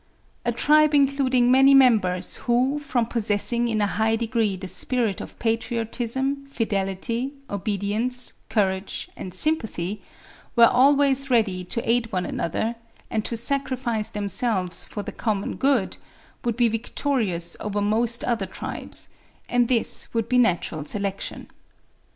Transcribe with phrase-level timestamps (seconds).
[0.43, 5.37] A tribe including many members who, from possessing in a high degree the spirit of
[5.37, 10.01] patriotism, fidelity, obedience, courage, and sympathy,
[10.55, 12.73] were always ready to aid one another,
[13.11, 15.97] and to sacrifice themselves for the common good,
[16.43, 19.09] would be victorious over most other tribes;
[19.47, 21.47] and this would be natural selection.